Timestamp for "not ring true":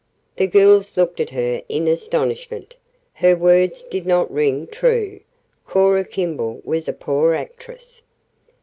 4.07-5.19